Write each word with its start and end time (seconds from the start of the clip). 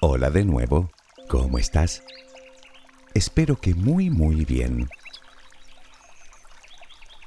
Hola 0.00 0.30
de 0.30 0.44
nuevo, 0.44 0.92
¿cómo 1.28 1.58
estás? 1.58 2.04
Espero 3.14 3.56
que 3.56 3.74
muy 3.74 4.10
muy 4.10 4.44
bien. 4.44 4.88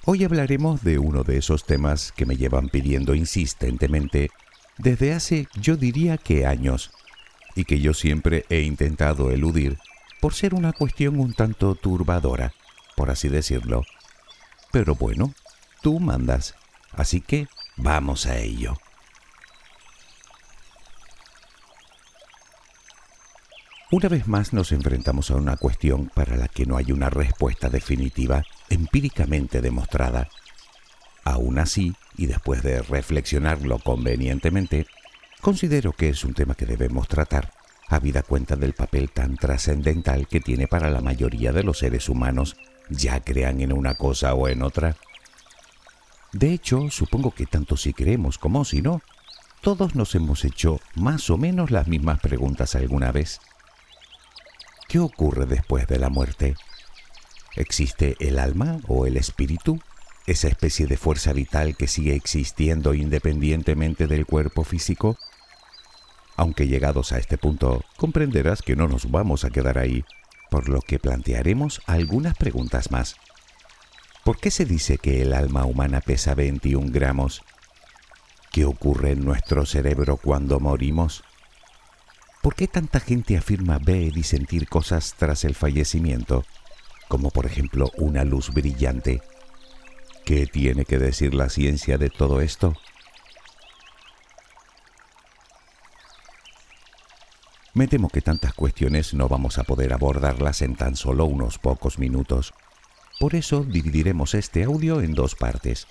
Hoy 0.05 0.23
hablaremos 0.23 0.81
de 0.81 0.97
uno 0.97 1.25
de 1.25 1.37
esos 1.37 1.65
temas 1.65 2.13
que 2.13 2.25
me 2.25 2.37
llevan 2.37 2.69
pidiendo 2.69 3.13
insistentemente 3.13 4.31
desde 4.77 5.11
hace 5.11 5.49
yo 5.59 5.75
diría 5.75 6.17
que 6.17 6.45
años 6.45 6.91
y 7.55 7.65
que 7.65 7.81
yo 7.81 7.93
siempre 7.93 8.45
he 8.47 8.61
intentado 8.61 9.31
eludir 9.31 9.77
por 10.21 10.33
ser 10.33 10.53
una 10.53 10.71
cuestión 10.71 11.19
un 11.19 11.33
tanto 11.33 11.75
turbadora, 11.75 12.53
por 12.95 13.09
así 13.09 13.27
decirlo. 13.27 13.83
Pero 14.71 14.95
bueno, 14.95 15.33
tú 15.81 15.99
mandas, 15.99 16.55
así 16.93 17.19
que 17.19 17.49
vamos 17.75 18.27
a 18.27 18.37
ello. 18.37 18.77
Una 23.93 24.07
vez 24.07 24.25
más 24.25 24.53
nos 24.53 24.71
enfrentamos 24.71 25.31
a 25.31 25.35
una 25.35 25.57
cuestión 25.57 26.09
para 26.15 26.37
la 26.37 26.47
que 26.47 26.65
no 26.65 26.77
hay 26.77 26.93
una 26.93 27.09
respuesta 27.09 27.67
definitiva 27.67 28.45
empíricamente 28.69 29.59
demostrada. 29.59 30.29
Aún 31.25 31.59
así, 31.59 31.93
y 32.15 32.27
después 32.27 32.63
de 32.63 32.81
reflexionarlo 32.83 33.79
convenientemente, 33.79 34.87
considero 35.41 35.91
que 35.91 36.07
es 36.07 36.23
un 36.23 36.33
tema 36.33 36.55
que 36.55 36.65
debemos 36.65 37.09
tratar, 37.09 37.51
habida 37.89 38.23
cuenta 38.23 38.55
del 38.55 38.71
papel 38.71 39.11
tan 39.11 39.35
trascendental 39.35 40.25
que 40.29 40.39
tiene 40.39 40.67
para 40.67 40.89
la 40.89 41.01
mayoría 41.01 41.51
de 41.51 41.63
los 41.63 41.79
seres 41.79 42.07
humanos, 42.07 42.55
ya 42.89 43.19
crean 43.19 43.59
en 43.59 43.73
una 43.73 43.95
cosa 43.95 44.33
o 44.35 44.47
en 44.47 44.61
otra. 44.63 44.95
De 46.31 46.53
hecho, 46.53 46.89
supongo 46.91 47.31
que 47.31 47.45
tanto 47.45 47.75
si 47.75 47.91
creemos 47.91 48.37
como 48.37 48.63
si 48.63 48.81
no, 48.81 49.01
todos 49.59 49.95
nos 49.95 50.15
hemos 50.15 50.45
hecho 50.45 50.79
más 50.95 51.29
o 51.29 51.37
menos 51.37 51.71
las 51.71 51.89
mismas 51.89 52.21
preguntas 52.21 52.73
alguna 52.75 53.11
vez. 53.11 53.41
¿Qué 54.91 54.99
ocurre 54.99 55.45
después 55.45 55.87
de 55.87 55.97
la 55.99 56.09
muerte? 56.09 56.57
¿Existe 57.55 58.17
el 58.19 58.37
alma 58.37 58.81
o 58.89 59.05
el 59.05 59.15
espíritu? 59.15 59.79
Esa 60.27 60.49
especie 60.49 60.85
de 60.85 60.97
fuerza 60.97 61.31
vital 61.31 61.77
que 61.77 61.87
sigue 61.87 62.13
existiendo 62.13 62.93
independientemente 62.93 64.07
del 64.07 64.25
cuerpo 64.25 64.65
físico. 64.65 65.17
Aunque 66.35 66.67
llegados 66.67 67.13
a 67.13 67.19
este 67.19 67.37
punto, 67.37 67.85
comprenderás 67.95 68.61
que 68.61 68.75
no 68.75 68.89
nos 68.89 69.09
vamos 69.09 69.45
a 69.45 69.49
quedar 69.49 69.77
ahí, 69.77 70.03
por 70.49 70.67
lo 70.67 70.81
que 70.81 70.99
plantearemos 70.99 71.81
algunas 71.85 72.35
preguntas 72.35 72.91
más. 72.91 73.15
¿Por 74.25 74.41
qué 74.41 74.51
se 74.51 74.65
dice 74.65 74.97
que 74.97 75.21
el 75.21 75.33
alma 75.33 75.63
humana 75.63 76.01
pesa 76.01 76.35
21 76.35 76.91
gramos? 76.91 77.43
¿Qué 78.51 78.65
ocurre 78.65 79.11
en 79.11 79.23
nuestro 79.23 79.65
cerebro 79.65 80.17
cuando 80.17 80.59
morimos? 80.59 81.23
¿Por 82.41 82.55
qué 82.55 82.67
tanta 82.67 82.99
gente 82.99 83.37
afirma 83.37 83.77
ver 83.77 84.17
y 84.17 84.23
sentir 84.23 84.67
cosas 84.67 85.13
tras 85.15 85.45
el 85.45 85.53
fallecimiento? 85.53 86.43
Como 87.07 87.29
por 87.29 87.45
ejemplo 87.45 87.91
una 87.97 88.23
luz 88.23 88.51
brillante. 88.51 89.21
¿Qué 90.25 90.47
tiene 90.47 90.85
que 90.85 90.97
decir 90.97 91.35
la 91.35 91.49
ciencia 91.49 91.99
de 91.99 92.09
todo 92.09 92.41
esto? 92.41 92.73
Me 97.75 97.87
temo 97.87 98.09
que 98.09 98.21
tantas 98.21 98.53
cuestiones 98.55 99.13
no 99.13 99.29
vamos 99.29 99.59
a 99.59 99.63
poder 99.63 99.93
abordarlas 99.93 100.63
en 100.63 100.75
tan 100.75 100.95
solo 100.95 101.25
unos 101.25 101.59
pocos 101.59 101.99
minutos. 101.99 102.55
Por 103.19 103.35
eso 103.35 103.63
dividiremos 103.63 104.33
este 104.33 104.63
audio 104.63 105.01
en 105.01 105.13
dos 105.13 105.35
partes. 105.35 105.85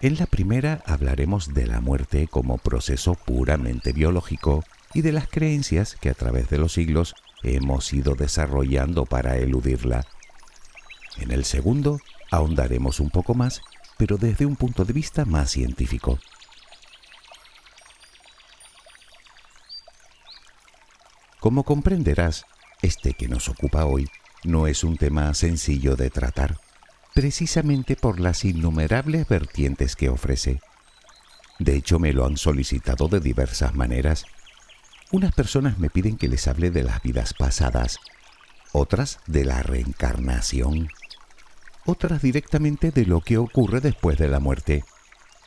En 0.00 0.16
la 0.16 0.26
primera 0.26 0.82
hablaremos 0.86 1.54
de 1.54 1.66
la 1.66 1.80
muerte 1.80 2.28
como 2.28 2.58
proceso 2.58 3.14
puramente 3.14 3.92
biológico 3.92 4.62
y 4.96 5.02
de 5.02 5.12
las 5.12 5.28
creencias 5.28 5.94
que 6.00 6.08
a 6.08 6.14
través 6.14 6.48
de 6.48 6.56
los 6.56 6.72
siglos 6.72 7.14
hemos 7.42 7.92
ido 7.92 8.14
desarrollando 8.14 9.04
para 9.04 9.36
eludirla. 9.36 10.06
En 11.18 11.32
el 11.32 11.44
segundo, 11.44 12.00
ahondaremos 12.30 12.98
un 12.98 13.10
poco 13.10 13.34
más, 13.34 13.60
pero 13.98 14.16
desde 14.16 14.46
un 14.46 14.56
punto 14.56 14.86
de 14.86 14.94
vista 14.94 15.26
más 15.26 15.50
científico. 15.50 16.18
Como 21.40 21.64
comprenderás, 21.64 22.46
este 22.80 23.12
que 23.12 23.28
nos 23.28 23.50
ocupa 23.50 23.84
hoy 23.84 24.08
no 24.44 24.66
es 24.66 24.82
un 24.82 24.96
tema 24.96 25.34
sencillo 25.34 25.96
de 25.96 26.08
tratar, 26.08 26.58
precisamente 27.14 27.96
por 27.96 28.18
las 28.18 28.46
innumerables 28.46 29.28
vertientes 29.28 29.94
que 29.94 30.08
ofrece. 30.08 30.58
De 31.58 31.76
hecho, 31.76 31.98
me 31.98 32.14
lo 32.14 32.24
han 32.24 32.38
solicitado 32.38 33.08
de 33.08 33.20
diversas 33.20 33.74
maneras 33.74 34.24
unas 35.12 35.32
personas 35.32 35.78
me 35.78 35.90
piden 35.90 36.16
que 36.16 36.28
les 36.28 36.48
hable 36.48 36.70
de 36.70 36.82
las 36.82 37.02
vidas 37.02 37.34
pasadas, 37.34 37.98
otras 38.72 39.20
de 39.26 39.44
la 39.44 39.62
reencarnación, 39.62 40.88
otras 41.84 42.22
directamente 42.22 42.90
de 42.90 43.06
lo 43.06 43.20
que 43.20 43.38
ocurre 43.38 43.80
después 43.80 44.18
de 44.18 44.28
la 44.28 44.40
muerte 44.40 44.84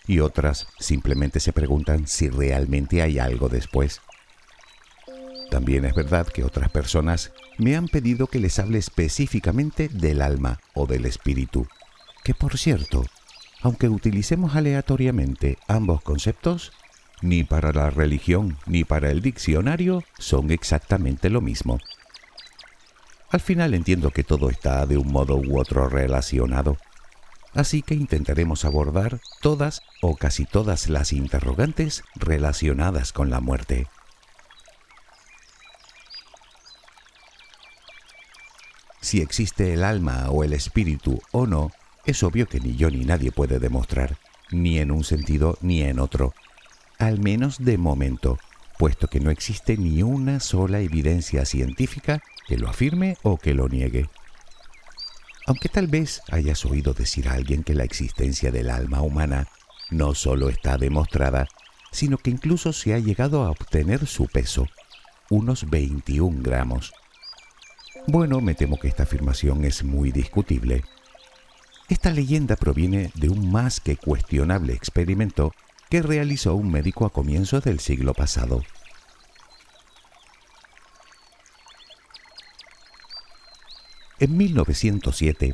y 0.08 0.22
otras 0.22 0.68
simplemente 0.80 1.40
se 1.40 1.54
preguntan 1.54 2.08
si 2.08 2.30
realmente 2.30 3.02
hay 3.02 3.20
algo 3.20 3.50
después. 3.50 4.02
También 5.52 5.86
es 5.86 5.94
verdad 5.94 6.28
que 6.28 6.44
otras 6.44 6.70
personas 6.70 7.32
me 7.58 7.76
han 7.76 7.88
pedido 7.88 8.28
que 8.28 8.40
les 8.40 8.58
hable 8.60 8.78
específicamente 8.78 9.90
del 9.90 10.22
alma 10.22 10.60
o 10.74 10.88
del 10.88 11.06
espíritu, 11.06 11.68
que 12.24 12.34
por 12.34 12.58
cierto, 12.58 13.06
aunque 13.62 13.90
utilicemos 13.90 14.56
aleatoriamente 14.56 15.58
ambos 15.68 16.02
conceptos, 16.02 16.72
ni 17.22 17.44
para 17.44 17.72
la 17.72 17.90
religión 17.90 18.58
ni 18.66 18.84
para 18.84 19.12
el 19.12 19.22
diccionario 19.22 20.04
son 20.18 20.52
exactamente 20.52 21.30
lo 21.30 21.42
mismo. 21.42 21.80
Al 23.32 23.40
final 23.40 23.74
entiendo 23.74 24.12
que 24.12 24.24
todo 24.24 24.50
está 24.50 24.86
de 24.86 24.98
un 24.98 25.12
modo 25.12 25.36
u 25.36 25.60
otro 25.60 25.88
relacionado, 25.88 26.78
así 27.54 27.82
que 27.82 27.94
intentaremos 27.94 28.66
abordar 28.66 29.20
todas 29.42 29.82
o 30.02 30.16
casi 30.16 30.46
todas 30.46 30.90
las 30.90 31.14
interrogantes 31.14 32.04
relacionadas 32.16 33.14
con 33.14 33.30
la 33.30 33.40
muerte. 33.40 33.88
Si 39.02 39.22
existe 39.22 39.74
el 39.74 39.84
alma 39.84 40.30
o 40.30 40.44
el 40.44 40.54
espíritu 40.54 41.22
o 41.32 41.48
no, 41.48 41.72
es 42.06 42.24
obvio 42.24 42.48
que 42.48 42.60
ni 42.60 42.76
yo 42.76 42.90
ni 42.90 43.06
nadie 43.06 43.32
puede 43.32 43.60
demostrar, 43.60 44.18
ni 44.52 44.80
en 44.80 44.92
un 44.92 45.04
sentido 45.04 45.58
ni 45.62 45.84
en 45.84 46.00
otro, 46.00 46.34
al 47.00 47.20
menos 47.20 47.58
de 47.64 47.78
momento, 47.78 48.38
puesto 48.78 49.08
que 49.08 49.22
no 49.22 49.32
existe 49.32 49.78
ni 49.78 50.04
una 50.04 50.40
sola 50.42 50.82
evidencia 50.82 51.46
científica 51.46 52.22
que 52.48 52.58
lo 52.58 52.70
afirme 52.70 53.18
o 53.24 53.38
que 53.38 53.54
lo 53.54 53.70
niegue. 53.70 54.10
Aunque 55.48 55.70
tal 55.70 55.88
vez 55.88 56.22
hayas 56.30 56.66
oído 56.66 56.94
decir 56.94 57.30
a 57.30 57.34
alguien 57.34 57.64
que 57.64 57.74
la 57.74 57.86
existencia 57.86 58.52
del 58.52 58.70
alma 58.70 59.02
humana 59.02 59.48
no 59.90 60.14
solo 60.14 60.50
está 60.50 60.78
demostrada, 60.78 61.48
sino 61.92 62.18
que 62.18 62.30
incluso 62.30 62.74
se 62.74 62.94
ha 62.94 63.00
llegado 63.00 63.44
a 63.44 63.50
obtener 63.50 64.06
su 64.06 64.28
peso, 64.28 64.68
unos 65.30 65.70
21 65.70 66.44
gramos. 66.44 66.94
Bueno, 68.08 68.42
me 68.42 68.56
temo 68.56 68.78
que 68.78 68.90
esta 68.90 69.04
afirmación 69.04 69.64
es 69.64 69.84
muy 69.84 70.12
discutible. 70.12 70.84
Esta 71.88 72.12
leyenda 72.12 72.56
proviene 72.56 73.12
de 73.16 73.30
un 73.30 73.52
más 73.52 73.80
que 73.80 73.98
cuestionable 73.98 74.74
experimento 74.74 75.54
que 75.90 76.02
realizó 76.02 76.56
un 76.56 76.72
médico 76.72 77.06
a 77.06 77.12
comienzos 77.12 77.64
del 77.64 77.80
siglo 77.80 78.14
pasado. 78.14 78.64
En 84.20 84.38
1907, 84.38 85.54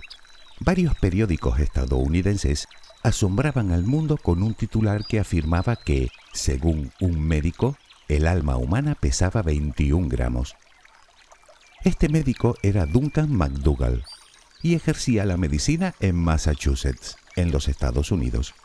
varios 0.60 0.96
periódicos 0.96 1.60
estadounidenses 1.60 2.68
asombraban 3.04 3.72
al 3.72 3.84
mundo 3.84 4.18
con 4.18 4.42
un 4.42 4.56
titular 4.56 5.06
que 5.06 5.20
afirmaba 5.20 5.76
que, 5.76 6.10
según 6.34 6.92
un 7.00 7.22
médico, 7.22 7.78
el 8.08 8.28
alma 8.28 8.58
humana 8.58 8.96
pesaba 8.96 9.44
21 9.44 10.10
gramos. 10.10 10.56
Este 11.84 12.10
médico 12.10 12.58
era 12.64 12.88
Duncan 12.88 13.31
McDougall 13.31 14.04
y 14.64 14.74
ejercía 14.74 15.26
la 15.26 15.38
medicina 15.38 15.94
en 16.00 16.16
Massachusetts, 16.16 17.18
en 17.36 17.52
los 17.52 17.68
Estados 17.68 18.12
Unidos. 18.12 18.56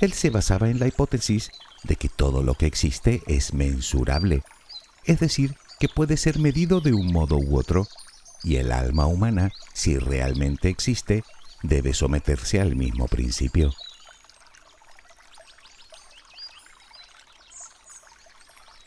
Él 0.00 0.12
se 0.12 0.30
basaba 0.30 0.70
en 0.70 0.78
la 0.78 0.86
hipótesis 0.86 1.50
de 1.84 1.96
que 1.96 2.08
todo 2.08 2.42
lo 2.42 2.54
que 2.54 2.66
existe 2.66 3.22
es 3.26 3.54
mensurable, 3.54 4.42
es 5.04 5.20
decir, 5.20 5.56
que 5.78 5.88
puede 5.88 6.16
ser 6.16 6.38
medido 6.38 6.80
de 6.80 6.92
un 6.92 7.12
modo 7.12 7.36
u 7.36 7.58
otro, 7.58 7.86
y 8.42 8.56
el 8.56 8.72
alma 8.72 9.06
humana, 9.06 9.52
si 9.74 9.98
realmente 9.98 10.68
existe, 10.68 11.24
debe 11.62 11.92
someterse 11.92 12.60
al 12.60 12.76
mismo 12.76 13.06
principio. 13.06 13.72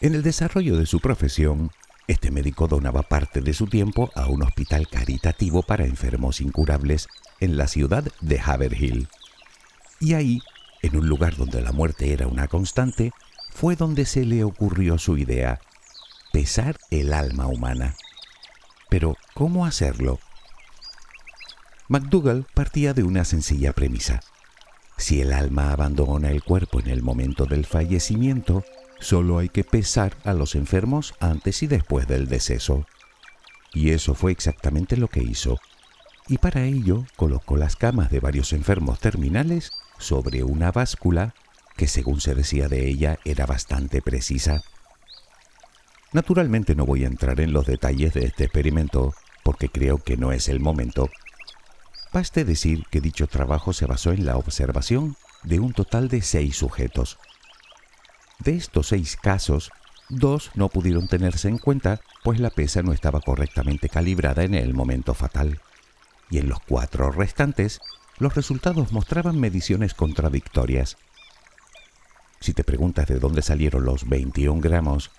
En 0.01 0.16
el 0.16 0.24
desarrollo 0.24 0.77
de 0.77 0.86
su 0.86 1.00
profesión, 1.00 1.71
este 2.07 2.30
médico 2.31 2.68
donaba 2.68 3.04
parte 3.04 3.39
de 3.39 3.54
su 3.54 3.68
tiempo 3.68 4.12
a 4.16 4.27
un 4.27 4.44
hospital 4.44 4.88
caritativo 4.89 5.63
para 5.63 5.86
enfermos 5.86 6.42
incurables 6.42 7.07
en 7.39 7.56
la 7.56 7.68
ciudad 7.68 8.04
de 8.19 8.39
Haverhill. 8.39 9.07
Y 10.01 10.16
ahí, 10.16 10.42
en 10.83 10.97
un 10.97 11.07
lugar 11.07 11.35
donde 11.35 11.62
la 11.62 11.71
muerte 11.71 12.13
era 12.13 12.27
una 12.27 12.47
constante, 12.47 13.12
fue 13.50 13.75
donde 13.75 14.06
se 14.06 14.25
le 14.25 14.44
ocurrió 14.44 15.00
su 15.00 15.18
idea, 15.18 15.59
pesar 16.31 16.77
el 16.91 17.13
alma 17.13 17.47
humana. 17.47 17.95
Pero, 18.89 19.15
¿cómo 19.33 19.65
hacerlo? 19.65 20.19
MacDougall 21.88 22.45
partía 22.53 22.94
de 22.94 23.03
una 23.03 23.25
sencilla 23.25 23.74
premisa. 23.74 24.19
Si 24.97 25.21
el 25.21 25.33
alma 25.33 25.71
abandona 25.71 26.30
el 26.30 26.44
cuerpo 26.44 26.80
en 26.80 26.89
el 26.89 27.01
momento 27.01 27.45
del 27.45 27.65
fallecimiento, 27.65 28.63
solo 29.00 29.39
hay 29.39 29.50
que 29.50 29.63
pesar 29.63 30.15
a 30.25 30.33
los 30.33 30.53
enfermos 30.56 31.13
antes 31.19 31.63
y 31.63 31.68
después 31.68 32.07
del 32.07 32.27
deceso. 32.27 32.85
Y 33.74 33.91
eso 33.91 34.15
fue 34.15 34.31
exactamente 34.31 34.97
lo 34.97 35.07
que 35.07 35.24
hizo. 35.24 35.59
Y 36.27 36.38
para 36.38 36.65
ello 36.65 37.06
colocó 37.15 37.57
las 37.57 37.75
camas 37.75 38.12
de 38.12 38.19
varios 38.19 38.53
enfermos 38.53 39.00
terminales 39.00 39.71
sobre 40.04 40.44
una 40.44 40.72
báscula 40.72 41.34
que 41.76 41.88
según 41.88 42.22
se 42.22 42.36
decía 42.36 42.68
de 42.68 42.88
ella 42.88 43.18
era 43.26 43.46
bastante 43.46 44.02
precisa. 44.02 44.62
Naturalmente 46.12 46.76
no 46.76 46.86
voy 46.86 47.04
a 47.04 47.08
entrar 47.08 47.40
en 47.40 47.54
los 47.54 47.66
detalles 47.66 48.14
de 48.14 48.26
este 48.26 48.44
experimento 48.44 49.16
porque 49.44 49.70
creo 49.70 49.98
que 49.98 50.16
no 50.16 50.32
es 50.32 50.48
el 50.48 50.60
momento 50.60 51.10
Baste 52.14 52.46
decir 52.46 52.86
que 52.92 53.02
dicho 53.02 53.26
trabajo 53.26 53.74
se 53.74 53.88
basó 53.88 54.12
en 54.12 54.24
la 54.24 54.38
observación 54.38 55.18
de 55.42 55.60
un 55.60 55.74
total 55.74 56.10
de 56.10 56.22
seis 56.22 56.58
sujetos. 56.58 57.18
De 58.38 58.56
estos 58.56 58.90
seis 58.90 59.18
casos, 59.18 59.72
dos 60.10 60.52
no 60.54 60.70
pudieron 60.70 61.08
tenerse 61.08 61.50
en 61.50 61.58
cuenta, 61.58 62.02
pues 62.24 62.40
la 62.40 62.52
pesa 62.52 62.84
no 62.84 62.94
estaba 62.94 63.20
correctamente 63.20 63.90
calibrada 63.90 64.44
en 64.44 64.54
el 64.54 64.76
momento 64.76 65.16
fatal. 65.16 65.60
Y 66.30 66.38
en 66.38 66.50
los 66.50 66.60
cuatro 66.60 67.10
restantes, 67.10 67.80
los 68.24 68.36
resultados 68.36 68.92
mostraban 68.92 69.40
mediciones 69.40 69.94
contradictorias. 69.94 70.98
Si 72.40 72.54
te 72.54 72.64
preguntas 72.64 73.08
de 73.08 73.20
dónde 73.20 73.42
salieron 73.42 73.86
los 73.86 74.08
21 74.08 74.62
gramos, 74.62 75.12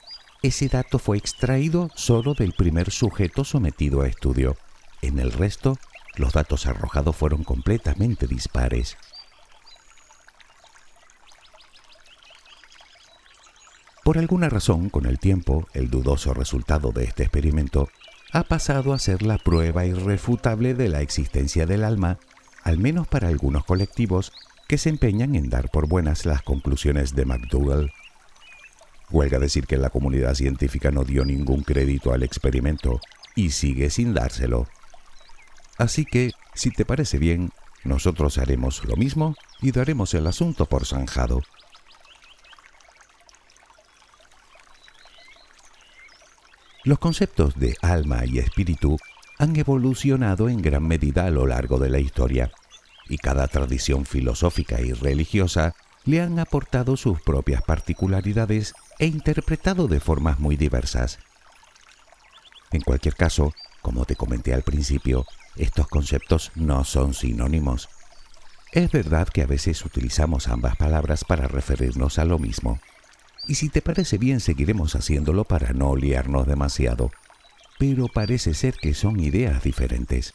ese 0.42 0.68
dato 0.68 0.98
fue 0.98 1.16
extraído 1.18 1.90
solo 1.94 2.34
del 2.34 2.52
primer 2.52 2.90
sujeto 2.90 3.44
sometido 3.44 4.00
a 4.02 4.08
estudio. 4.08 4.56
En 5.02 5.18
el 5.18 5.32
resto 5.32 5.78
los 6.16 6.32
datos 6.32 6.66
arrojados 6.66 7.14
fueron 7.14 7.44
completamente 7.44 8.26
dispares. 8.26 8.96
Por 14.02 14.18
alguna 14.18 14.48
razón, 14.48 14.90
con 14.90 15.06
el 15.06 15.18
tiempo, 15.18 15.66
el 15.72 15.90
dudoso 15.90 16.34
resultado 16.34 16.92
de 16.92 17.04
este 17.04 17.22
experimento 17.22 17.88
ha 18.32 18.44
pasado 18.44 18.92
a 18.92 18.98
ser 18.98 19.22
la 19.22 19.38
prueba 19.38 19.86
irrefutable 19.86 20.74
de 20.74 20.88
la 20.88 21.00
existencia 21.00 21.66
del 21.66 21.84
alma, 21.84 22.18
al 22.64 22.78
menos 22.78 23.06
para 23.06 23.28
algunos 23.28 23.64
colectivos 23.64 24.32
que 24.66 24.78
se 24.78 24.88
empeñan 24.88 25.34
en 25.34 25.50
dar 25.50 25.70
por 25.70 25.86
buenas 25.86 26.24
las 26.24 26.42
conclusiones 26.42 27.14
de 27.14 27.26
McDougall. 27.26 27.92
Huelga 29.10 29.38
decir 29.38 29.66
que 29.66 29.76
la 29.76 29.90
comunidad 29.90 30.34
científica 30.34 30.90
no 30.90 31.04
dio 31.04 31.24
ningún 31.26 31.62
crédito 31.62 32.12
al 32.12 32.22
experimento 32.22 33.00
y 33.36 33.50
sigue 33.50 33.90
sin 33.90 34.14
dárselo. 34.14 34.66
Así 35.76 36.06
que, 36.06 36.32
si 36.54 36.70
te 36.70 36.86
parece 36.86 37.18
bien, 37.18 37.50
nosotros 37.84 38.38
haremos 38.38 38.82
lo 38.84 38.96
mismo 38.96 39.36
y 39.60 39.70
daremos 39.70 40.14
el 40.14 40.26
asunto 40.26 40.64
por 40.66 40.86
zanjado. 40.86 41.42
Los 46.82 46.98
conceptos 46.98 47.58
de 47.58 47.76
alma 47.82 48.24
y 48.24 48.38
espíritu 48.38 48.98
han 49.38 49.56
evolucionado 49.56 50.48
en 50.48 50.62
gran 50.62 50.86
medida 50.86 51.26
a 51.26 51.30
lo 51.30 51.46
largo 51.46 51.78
de 51.78 51.90
la 51.90 51.98
historia, 51.98 52.52
y 53.08 53.18
cada 53.18 53.46
tradición 53.48 54.06
filosófica 54.06 54.80
y 54.80 54.92
religiosa 54.92 55.74
le 56.04 56.20
han 56.20 56.38
aportado 56.38 56.96
sus 56.96 57.20
propias 57.20 57.62
particularidades 57.62 58.74
e 58.98 59.06
interpretado 59.06 59.88
de 59.88 60.00
formas 60.00 60.38
muy 60.38 60.56
diversas. 60.56 61.18
En 62.72 62.80
cualquier 62.80 63.14
caso, 63.14 63.52
como 63.82 64.04
te 64.04 64.16
comenté 64.16 64.54
al 64.54 64.62
principio, 64.62 65.26
estos 65.56 65.88
conceptos 65.88 66.50
no 66.54 66.84
son 66.84 67.14
sinónimos. 67.14 67.88
Es 68.72 68.90
verdad 68.90 69.28
que 69.28 69.42
a 69.42 69.46
veces 69.46 69.84
utilizamos 69.84 70.48
ambas 70.48 70.76
palabras 70.76 71.24
para 71.24 71.46
referirnos 71.46 72.18
a 72.18 72.24
lo 72.24 72.38
mismo. 72.38 72.80
Y 73.46 73.54
si 73.54 73.68
te 73.68 73.82
parece 73.82 74.18
bien 74.18 74.40
seguiremos 74.40 74.96
haciéndolo 74.96 75.44
para 75.44 75.72
no 75.72 75.94
liarnos 75.94 76.46
demasiado. 76.46 77.10
Pero 77.78 78.08
parece 78.08 78.54
ser 78.54 78.74
que 78.74 78.94
son 78.94 79.20
ideas 79.20 79.62
diferentes. 79.62 80.34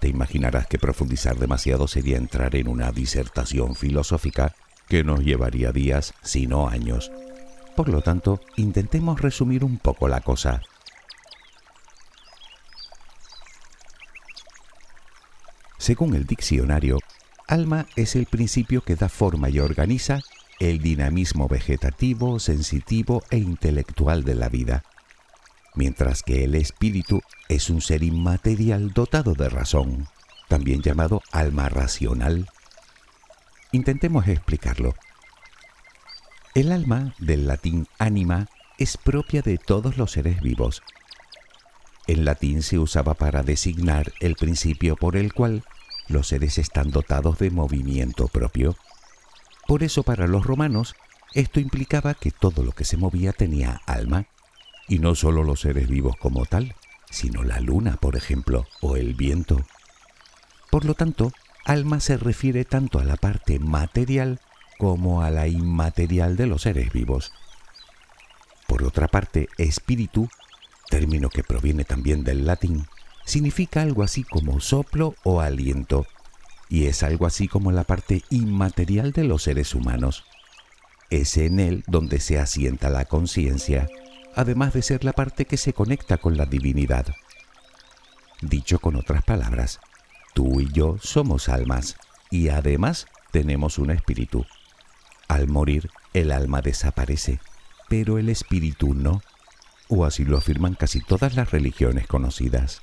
Te 0.00 0.08
imaginarás 0.08 0.66
que 0.66 0.78
profundizar 0.78 1.36
demasiado 1.38 1.86
sería 1.86 2.16
entrar 2.16 2.56
en 2.56 2.68
una 2.68 2.90
disertación 2.90 3.76
filosófica 3.76 4.54
que 4.88 5.04
nos 5.04 5.20
llevaría 5.20 5.72
días, 5.72 6.14
si 6.22 6.46
no 6.46 6.68
años. 6.68 7.10
Por 7.76 7.88
lo 7.88 8.02
tanto, 8.02 8.40
intentemos 8.56 9.20
resumir 9.20 9.64
un 9.64 9.78
poco 9.78 10.08
la 10.08 10.20
cosa. 10.20 10.62
Según 15.78 16.14
el 16.14 16.26
diccionario, 16.26 16.98
alma 17.48 17.86
es 17.96 18.14
el 18.14 18.26
principio 18.26 18.82
que 18.82 18.96
da 18.96 19.08
forma 19.08 19.50
y 19.50 19.58
organiza 19.58 20.20
el 20.60 20.80
dinamismo 20.80 21.48
vegetativo, 21.48 22.38
sensitivo 22.38 23.22
e 23.30 23.38
intelectual 23.38 24.22
de 24.22 24.34
la 24.36 24.48
vida, 24.48 24.84
mientras 25.74 26.22
que 26.22 26.44
el 26.44 26.54
espíritu 26.54 27.22
es 27.48 27.70
un 27.70 27.80
ser 27.80 28.02
inmaterial 28.02 28.92
dotado 28.92 29.34
de 29.34 29.48
razón, 29.48 30.08
también 30.48 30.82
llamado 30.82 31.22
alma 31.32 31.68
racional. 31.68 32.48
Intentemos 33.72 34.28
explicarlo. 34.28 34.94
El 36.54 36.72
alma, 36.72 37.14
del 37.18 37.46
latín 37.46 37.86
anima, 37.98 38.48
es 38.78 38.96
propia 38.98 39.40
de 39.42 39.56
todos 39.56 39.96
los 39.96 40.12
seres 40.12 40.42
vivos. 40.42 40.82
En 42.06 42.24
latín 42.24 42.62
se 42.62 42.78
usaba 42.78 43.14
para 43.14 43.42
designar 43.42 44.12
el 44.20 44.34
principio 44.34 44.96
por 44.96 45.16
el 45.16 45.32
cual 45.32 45.64
los 46.08 46.28
seres 46.28 46.58
están 46.58 46.90
dotados 46.90 47.38
de 47.38 47.50
movimiento 47.50 48.28
propio. 48.28 48.76
Por 49.66 49.82
eso 49.82 50.02
para 50.02 50.26
los 50.26 50.44
romanos 50.44 50.94
esto 51.32 51.60
implicaba 51.60 52.14
que 52.14 52.30
todo 52.30 52.62
lo 52.62 52.72
que 52.72 52.84
se 52.84 52.98
movía 52.98 53.32
tenía 53.32 53.80
alma, 53.86 54.26
y 54.92 54.98
no 54.98 55.14
solo 55.14 55.42
los 55.42 55.60
seres 55.60 55.88
vivos 55.88 56.16
como 56.18 56.44
tal, 56.44 56.74
sino 57.08 57.44
la 57.44 57.60
luna, 57.60 57.96
por 57.96 58.14
ejemplo, 58.14 58.66
o 58.82 58.96
el 58.96 59.14
viento. 59.14 59.64
Por 60.70 60.84
lo 60.84 60.92
tanto, 60.92 61.32
alma 61.64 61.98
se 61.98 62.18
refiere 62.18 62.66
tanto 62.66 62.98
a 62.98 63.04
la 63.04 63.16
parte 63.16 63.58
material 63.58 64.38
como 64.76 65.22
a 65.22 65.30
la 65.30 65.48
inmaterial 65.48 66.36
de 66.36 66.46
los 66.46 66.60
seres 66.60 66.92
vivos. 66.92 67.32
Por 68.68 68.82
otra 68.84 69.08
parte, 69.08 69.48
espíritu, 69.56 70.28
término 70.90 71.30
que 71.30 71.42
proviene 71.42 71.86
también 71.86 72.22
del 72.22 72.44
latín, 72.44 72.84
significa 73.24 73.80
algo 73.80 74.02
así 74.02 74.24
como 74.24 74.60
soplo 74.60 75.14
o 75.22 75.40
aliento, 75.40 76.06
y 76.68 76.84
es 76.84 77.02
algo 77.02 77.24
así 77.24 77.48
como 77.48 77.72
la 77.72 77.84
parte 77.84 78.24
inmaterial 78.28 79.12
de 79.12 79.24
los 79.24 79.44
seres 79.44 79.74
humanos. 79.74 80.26
Es 81.08 81.38
en 81.38 81.60
él 81.60 81.82
donde 81.86 82.20
se 82.20 82.38
asienta 82.38 82.90
la 82.90 83.06
conciencia, 83.06 83.88
además 84.34 84.72
de 84.72 84.82
ser 84.82 85.04
la 85.04 85.12
parte 85.12 85.44
que 85.44 85.56
se 85.56 85.72
conecta 85.72 86.18
con 86.18 86.36
la 86.36 86.46
divinidad. 86.46 87.06
Dicho 88.40 88.78
con 88.78 88.96
otras 88.96 89.22
palabras, 89.24 89.80
tú 90.34 90.60
y 90.60 90.72
yo 90.72 90.96
somos 91.00 91.48
almas 91.48 91.96
y 92.30 92.48
además 92.48 93.06
tenemos 93.30 93.78
un 93.78 93.90
espíritu. 93.90 94.44
Al 95.28 95.48
morir, 95.48 95.90
el 96.12 96.30
alma 96.30 96.60
desaparece, 96.60 97.40
pero 97.88 98.18
el 98.18 98.28
espíritu 98.28 98.94
no, 98.94 99.22
o 99.88 100.04
así 100.04 100.24
lo 100.24 100.38
afirman 100.38 100.74
casi 100.74 101.00
todas 101.00 101.34
las 101.36 101.50
religiones 101.50 102.06
conocidas. 102.06 102.82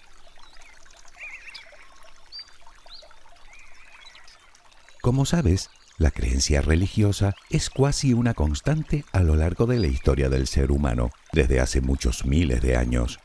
Como 5.02 5.26
sabes, 5.26 5.70
la 6.00 6.12
creencia 6.12 6.62
religiosa 6.62 7.36
es 7.50 7.70
casi 7.70 8.14
una 8.14 8.34
constante 8.34 9.04
a 9.12 9.20
lo 9.20 9.36
largo 9.36 9.68
de 9.68 9.80
la 9.80 9.88
historia 9.88 10.30
del 10.30 10.48
ser 10.48 10.72
humano, 10.72 11.12
desde 11.34 11.60
hace 11.60 11.82
muchos 11.82 12.26
miles 12.26 12.62
de 12.62 12.78
años. 12.78 13.20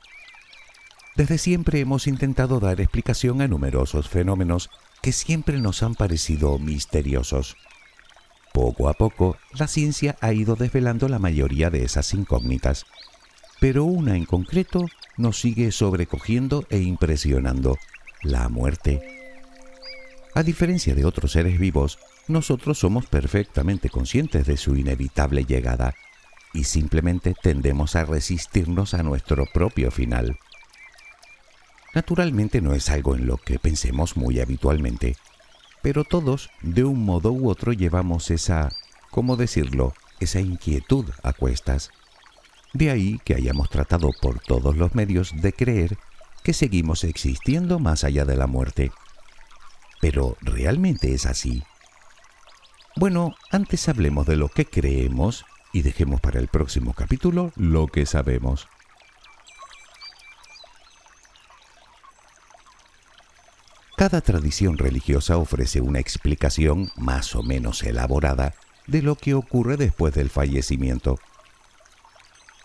Desde 1.15 1.39
siempre 1.39 1.79
hemos 1.79 2.09
intentado 2.09 2.59
dar 2.59 2.81
explicación 2.81 3.41
a 3.41 3.49
numerosos 3.49 4.09
fenómenos 4.09 4.71
que 5.01 5.13
siempre 5.13 5.61
nos 5.61 5.85
han 5.85 5.95
parecido 5.95 6.59
misteriosos. 6.59 7.57
Poco 8.53 8.89
a 8.89 8.95
poco, 8.95 9.37
la 9.53 9.69
ciencia 9.69 10.17
ha 10.21 10.33
ido 10.33 10.57
desvelando 10.57 11.09
la 11.09 11.21
mayoría 11.21 11.71
de 11.71 11.85
esas 11.85 12.13
incógnitas, 12.13 12.87
pero 13.61 13.85
una 13.85 14.17
en 14.17 14.25
concreto 14.25 14.87
nos 15.17 15.39
sigue 15.39 15.71
sobrecogiendo 15.71 16.67
e 16.71 16.79
impresionando, 16.79 17.79
la 18.23 18.49
muerte. 18.49 19.14
A 20.35 20.43
diferencia 20.43 20.97
de 20.97 21.05
otros 21.05 21.33
seres 21.33 21.61
vivos, 21.61 21.99
nosotros 22.27 22.79
somos 22.79 23.07
perfectamente 23.07 23.89
conscientes 23.89 24.47
de 24.47 24.57
su 24.57 24.75
inevitable 24.75 25.45
llegada 25.45 25.95
y 26.53 26.65
simplemente 26.65 27.35
tendemos 27.41 27.95
a 27.95 28.05
resistirnos 28.05 28.95
a 28.95 29.05
nuestro 29.05 29.47
propio 29.47 29.93
final. 29.93 30.37
Naturalmente 31.95 32.61
no 32.61 32.75
es 32.75 32.91
algo 32.91 33.15
en 33.15 33.29
lo 33.29 33.37
que 33.37 33.61
pensemos 33.61 34.17
muy 34.17 34.41
habitualmente, 34.41 35.17
pero 35.83 36.03
todos, 36.03 36.51
de 36.63 36.83
un 36.83 37.05
modo 37.05 37.31
u 37.31 37.49
otro, 37.49 37.73
llevamos 37.73 38.33
esa, 38.33 38.71
¿cómo 39.13 39.37
decirlo?, 39.37 39.95
esa 40.19 40.41
inquietud 40.41 41.05
a 41.23 41.33
cuestas. 41.33 41.91
De 42.73 42.91
ahí 42.91 43.21
que 43.25 43.35
hayamos 43.35 43.71
tratado 43.71 44.11
por 44.21 44.41
todos 44.41 44.77
los 44.77 44.97
medios 44.97 45.33
de 45.41 45.53
creer 45.53 45.97
que 46.43 46.53
seguimos 46.53 47.05
existiendo 47.05 47.79
más 47.79 48.03
allá 48.03 48.25
de 48.25 48.37
la 48.37 48.49
muerte. 48.49 48.91
Pero 50.05 50.37
¿realmente 50.43 51.15
es 51.15 51.25
así? 51.25 51.63
Bueno, 52.95 53.35
antes 53.51 53.89
hablemos 53.89 54.27
de 54.27 54.37
lo 54.37 54.51
que 54.51 54.67
creemos 54.67 55.47
y 55.73 55.81
dejemos 55.81 56.21
para 56.21 56.41
el 56.41 56.49
próximo 56.49 56.93
capítulo 56.93 57.53
lo 57.57 57.87
que 57.87 58.05
sabemos. 58.05 58.69
Cada 63.97 64.21
tradición 64.21 64.77
religiosa 64.77 65.39
ofrece 65.39 65.81
una 65.81 66.01
explicación 66.01 66.91
más 66.97 67.35
o 67.35 67.43
menos 67.43 67.83
elaborada 67.83 68.53
de 68.87 69.01
lo 69.01 69.15
que 69.15 69.33
ocurre 69.33 69.79
después 69.79 70.13
del 70.13 70.29
fallecimiento. 70.29 71.19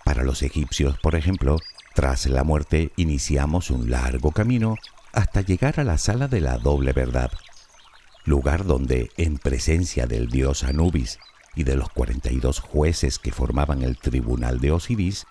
Para 0.04 0.26
los 0.26 0.44
egipcios, 0.44 1.00
por 1.00 1.16
ejemplo, 1.16 1.56
tras 1.96 2.26
la 2.26 2.44
muerte 2.44 2.92
iniciamos 2.98 3.72
un 3.72 3.90
largo 3.90 4.32
camino 4.32 4.76
hasta 5.14 5.42
llegar 5.42 5.80
a 5.80 5.84
la 5.84 5.98
sala 5.98 6.28
de 6.28 6.42
la 6.42 6.58
doble 6.58 6.94
verdad, 6.94 7.32
lugar 8.26 8.66
donde, 8.66 9.12
en 9.18 9.38
presencia 9.38 10.06
del 10.06 10.30
dios 10.30 10.64
Anubis 10.64 11.20
y 11.56 11.64
de 11.64 11.76
los 11.76 11.90
42 11.90 12.60
jueces 12.60 13.20
que 13.20 13.32
formaban 13.32 13.82
el 13.82 13.98
tribunal 13.98 14.60
de 14.60 14.72
Osiris, 14.72 15.26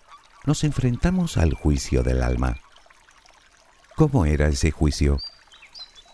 nos 0.44 0.64
enfrentamos 0.64 1.37
al 1.37 1.54
juicio 1.54 2.02
del 2.02 2.23
alma. 2.23 2.58
¿Cómo 3.97 4.26
era 4.26 4.49
ese 4.49 4.70
juicio? 4.70 5.18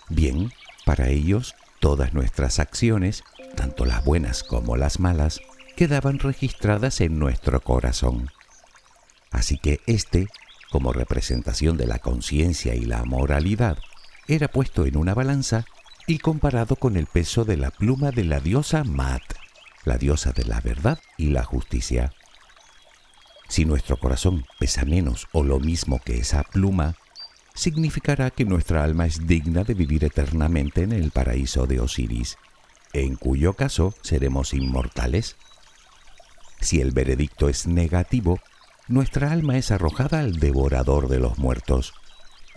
Bien, 0.08 0.52
para 0.84 1.08
ellos, 1.08 1.54
todas 1.80 2.14
nuestras 2.14 2.58
acciones, 2.58 3.24
tanto 3.56 3.84
las 3.84 4.04
buenas 4.04 4.42
como 4.42 4.76
las 4.76 5.00
malas, 5.00 5.40
quedaban 5.76 6.18
registradas 6.18 7.00
en 7.00 7.18
nuestro 7.18 7.60
corazón. 7.60 8.30
Así 9.30 9.58
que 9.58 9.80
este, 9.86 10.28
como 10.70 10.92
representación 10.92 11.76
de 11.76 11.86
la 11.86 11.98
conciencia 11.98 12.74
y 12.74 12.84
la 12.84 13.04
moralidad, 13.04 13.78
era 14.26 14.48
puesto 14.48 14.86
en 14.86 14.96
una 14.96 15.14
balanza 15.14 15.64
y 16.06 16.18
comparado 16.18 16.76
con 16.76 16.96
el 16.96 17.06
peso 17.06 17.44
de 17.44 17.56
la 17.56 17.70
pluma 17.70 18.10
de 18.10 18.24
la 18.24 18.40
diosa 18.40 18.84
Mat, 18.84 19.22
la 19.84 19.98
diosa 19.98 20.32
de 20.32 20.44
la 20.44 20.60
verdad 20.60 20.98
y 21.16 21.28
la 21.28 21.44
justicia. 21.44 22.12
Si 23.48 23.64
nuestro 23.64 23.98
corazón 23.98 24.44
pesa 24.58 24.84
menos 24.84 25.28
o 25.32 25.42
lo 25.42 25.60
mismo 25.60 26.00
que 26.04 26.18
esa 26.18 26.42
pluma, 26.42 26.96
significará 27.54 28.30
que 28.30 28.44
nuestra 28.44 28.82
alma 28.82 29.06
es 29.06 29.26
digna 29.26 29.64
de 29.64 29.74
vivir 29.74 30.04
eternamente 30.04 30.82
en 30.82 30.92
el 30.92 31.10
paraíso 31.10 31.66
de 31.66 31.80
Osiris, 31.80 32.36
en 32.92 33.16
cuyo 33.16 33.54
caso 33.54 33.94
seremos 34.02 34.54
inmortales. 34.54 35.36
Si 36.60 36.80
el 36.80 36.92
veredicto 36.92 37.48
es 37.48 37.66
negativo, 37.66 38.40
nuestra 38.88 39.32
alma 39.32 39.56
es 39.56 39.70
arrojada 39.70 40.20
al 40.20 40.38
devorador 40.38 41.08
de 41.08 41.18
los 41.18 41.38
muertos, 41.38 41.94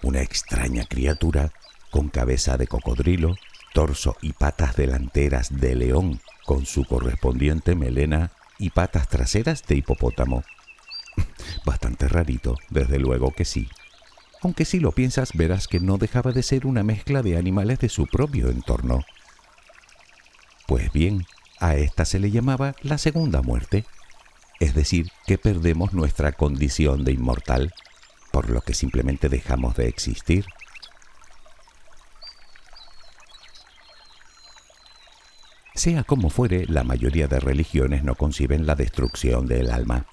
una 0.03 0.21
extraña 0.21 0.85
criatura 0.85 1.51
con 1.89 2.09
cabeza 2.09 2.57
de 2.57 2.67
cocodrilo, 2.67 3.35
torso 3.73 4.17
y 4.21 4.33
patas 4.33 4.75
delanteras 4.75 5.49
de 5.59 5.75
león, 5.75 6.19
con 6.45 6.65
su 6.65 6.85
correspondiente 6.85 7.75
melena 7.75 8.31
y 8.59 8.71
patas 8.71 9.07
traseras 9.07 9.65
de 9.67 9.75
hipopótamo. 9.75 10.43
Bastante 11.65 12.07
rarito, 12.07 12.55
desde 12.69 12.99
luego 12.99 13.31
que 13.31 13.45
sí. 13.45 13.69
Aunque 14.41 14.65
si 14.65 14.79
lo 14.79 14.91
piensas 14.91 15.31
verás 15.33 15.67
que 15.67 15.79
no 15.79 15.97
dejaba 15.97 16.31
de 16.31 16.43
ser 16.43 16.65
una 16.65 16.83
mezcla 16.83 17.23
de 17.23 17.37
animales 17.37 17.79
de 17.79 17.89
su 17.89 18.05
propio 18.05 18.49
entorno. 18.49 19.03
Pues 20.67 20.91
bien, 20.91 21.25
a 21.59 21.75
esta 21.75 22.05
se 22.05 22.19
le 22.19 22.31
llamaba 22.31 22.75
la 22.81 22.97
segunda 22.97 23.41
muerte, 23.41 23.85
es 24.59 24.73
decir, 24.73 25.11
que 25.25 25.37
perdemos 25.37 25.93
nuestra 25.93 26.31
condición 26.31 27.03
de 27.03 27.11
inmortal, 27.11 27.73
por 28.31 28.49
lo 28.49 28.61
que 28.61 28.73
simplemente 28.73 29.29
dejamos 29.29 29.75
de 29.75 29.87
existir. 29.87 30.45
Sea 35.75 36.03
como 36.03 36.29
fuere, 36.29 36.65
la 36.65 36.83
mayoría 36.83 37.27
de 37.27 37.39
religiones 37.39 38.03
no 38.03 38.15
conciben 38.15 38.65
la 38.65 38.75
destrucción 38.75 39.45
del 39.45 39.69
alma, 39.69 40.07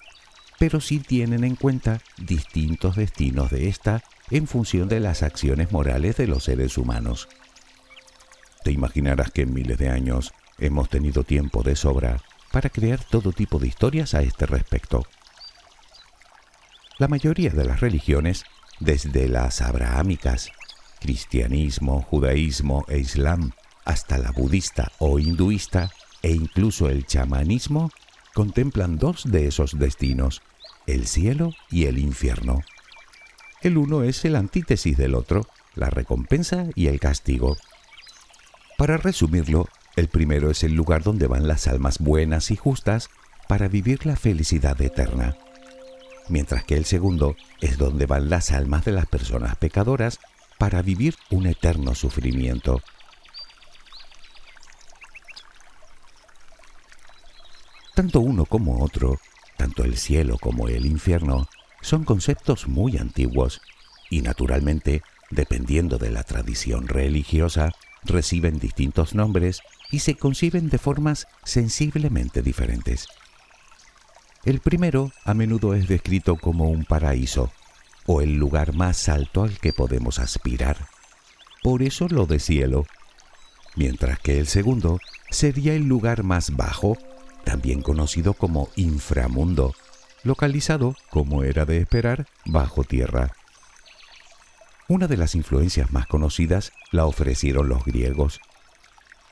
pero 0.59 0.81
sí 0.81 0.99
tienen 0.99 1.43
en 1.43 1.57
cuenta 1.57 2.01
distintos 2.19 2.97
destinos 2.97 3.51
de 3.51 3.69
ésta 3.69 4.03
en 4.31 4.47
función 4.47 4.89
de 4.89 5.01
las 5.01 5.23
acciones 5.23 5.73
morales 5.73 6.17
de 6.17 6.27
los 6.27 6.45
seres 6.45 6.77
humanos. 6.77 7.29
Te 8.63 8.73
imaginarás 8.73 9.31
que 9.31 9.43
en 9.43 9.55
miles 9.55 9.79
de 9.79 9.89
años 9.89 10.33
hemos 10.59 10.89
tenido 10.89 11.25
tiempo 11.25 11.63
de 11.63 11.77
sobra 11.77 12.21
para 12.55 12.71
crear 12.71 13.03
todo 13.03 13.33
tipo 13.33 13.59
de 13.59 13.67
historias 13.67 14.15
a 14.15 14.23
este 14.23 14.47
respecto. 14.47 15.05
La 16.99 17.09
mayoría 17.09 17.51
de 17.51 17.65
las 17.65 17.81
religiones, 17.81 18.45
desde 18.79 19.29
las 19.29 19.61
abrahámicas, 19.61 20.53
cristianismo, 21.01 22.03
judaísmo 22.03 22.85
e 22.87 23.01
islam, 23.01 23.51
hasta 23.85 24.19
la 24.19 24.31
budista 24.31 24.93
o 25.01 25.19
hinduista 25.19 25.91
e 26.23 26.31
incluso 26.31 26.89
el 26.89 27.07
chamanismo 27.07 27.91
contemplan 28.35 28.99
dos 28.99 29.25
de 29.25 29.49
esos 29.49 29.77
destinos, 29.77 30.41
el 30.87 31.09
cielo 31.09 31.51
y 31.73 31.87
el 31.87 31.99
infierno. 31.99 32.61
El 33.63 33.79
uno 33.79 34.05
es 34.05 34.25
el 34.25 34.37
antítesis 34.37 34.97
del 34.97 35.17
otro, 35.17 35.49
la 35.75 35.91
recompensa 35.91 36.67
y 36.77 36.87
el 36.87 37.01
castigo. 37.01 37.57
Para 38.79 38.97
resumirlo, 38.97 39.69
el 39.97 40.09
primero 40.09 40.51
es 40.51 40.65
el 40.65 40.75
lugar 40.75 41.03
donde 41.03 41.27
van 41.27 41.47
las 41.47 41.67
almas 41.69 41.99
buenas 41.99 42.51
y 42.51 42.57
justas 42.57 43.11
para 43.49 43.69
vivir 43.69 44.07
la 44.07 44.17
felicidad 44.17 44.81
eterna, 44.81 45.37
mientras 46.29 46.65
que 46.65 46.77
el 46.77 46.85
segundo 46.85 47.37
es 47.61 47.79
donde 47.79 48.07
van 48.07 48.31
las 48.31 48.51
almas 48.53 48.85
de 48.85 48.93
las 48.93 49.07
personas 49.07 49.57
pecadoras 49.57 50.19
para 50.59 50.83
vivir 50.83 51.15
un 51.31 51.47
eterno 51.47 51.95
sufrimiento. 51.95 52.83
Tanto 57.95 58.21
uno 58.21 58.45
como 58.45 58.83
otro, 58.83 59.21
tanto 59.57 59.85
el 59.85 59.97
cielo 59.97 60.39
como 60.39 60.67
el 60.69 60.87
infierno, 60.87 61.49
son 61.81 62.05
conceptos 62.05 62.67
muy 62.67 62.97
antiguos 62.97 63.61
y 64.11 64.23
naturalmente, 64.23 65.03
dependiendo 65.31 65.99
de 65.99 66.11
la 66.11 66.25
tradición 66.25 66.89
religiosa, 66.89 67.71
reciben 68.05 68.59
distintos 68.59 69.15
nombres 69.15 69.61
y 69.91 70.01
se 70.01 70.17
conciben 70.17 70.69
de 70.69 70.79
formas 70.79 71.27
sensiblemente 71.45 72.43
diferentes. 72.43 73.07
El 74.45 74.61
primero 74.61 75.11
a 75.25 75.35
menudo 75.35 75.75
es 75.75 75.89
descrito 75.89 76.37
como 76.37 76.69
un 76.69 76.85
paraíso 76.85 77.51
o 78.07 78.21
el 78.21 78.37
lugar 78.37 78.75
más 78.75 79.09
alto 79.09 79.43
al 79.43 79.59
que 79.59 79.73
podemos 79.73 80.19
aspirar. 80.19 80.89
Por 81.63 81.83
eso 81.83 82.09
lo 82.09 82.27
de 82.27 82.39
cielo. 82.39 82.87
Mientras 83.77 84.19
que 84.19 84.39
el 84.39 84.47
segundo 84.47 84.99
sería 85.31 85.75
el 85.75 85.85
lugar 85.85 86.23
más 86.23 86.55
bajo 86.55 86.99
también 87.45 87.83
conocido 87.83 88.35
como 88.35 88.69
inframundo, 88.75 89.75
localizado, 90.25 90.97
como 91.11 91.45
era 91.45 91.65
de 91.65 91.79
esperar, 91.79 92.27
bajo 92.45 92.83
tierra. 92.83 93.33
Una 94.87 95.07
de 95.07 95.17
las 95.17 95.35
influencias 95.35 95.93
más 95.93 96.07
conocidas 96.07 96.73
la 96.93 97.07
ofrecieron 97.07 97.71
los 97.71 97.85
griegos. 97.87 98.41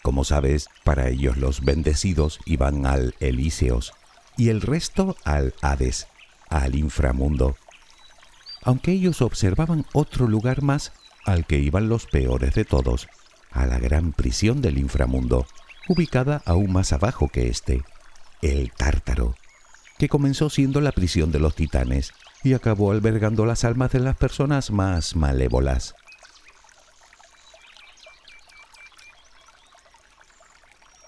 Como 0.02 0.24
sabes, 0.24 0.68
para 0.82 1.08
ellos 1.08 1.36
los 1.36 1.60
bendecidos 1.60 2.40
iban 2.46 2.86
al 2.86 3.14
Elíseos 3.20 3.92
y 4.38 4.48
el 4.48 4.62
resto 4.62 5.14
al 5.24 5.54
Hades, 5.60 6.08
al 6.48 6.74
inframundo. 6.74 7.56
Aunque 8.62 8.92
ellos 8.92 9.20
observaban 9.20 9.84
otro 9.92 10.26
lugar 10.26 10.62
más 10.62 10.92
al 11.26 11.44
que 11.44 11.58
iban 11.58 11.90
los 11.90 12.06
peores 12.06 12.54
de 12.54 12.64
todos, 12.64 13.08
a 13.50 13.66
la 13.66 13.78
gran 13.78 14.12
prisión 14.12 14.62
del 14.62 14.78
inframundo, 14.78 15.46
ubicada 15.86 16.42
aún 16.46 16.72
más 16.72 16.94
abajo 16.94 17.28
que 17.28 17.48
este, 17.48 17.82
el 18.40 18.72
Tártaro, 18.72 19.34
que 19.98 20.08
comenzó 20.08 20.48
siendo 20.48 20.80
la 20.80 20.92
prisión 20.92 21.30
de 21.30 21.40
los 21.40 21.54
titanes 21.54 22.12
y 22.44 22.54
acabó 22.54 22.92
albergando 22.92 23.46
las 23.46 23.64
almas 23.64 23.92
de 23.92 24.00
las 24.00 24.16
personas 24.16 24.70
más 24.70 25.14
malévolas. 25.16 25.94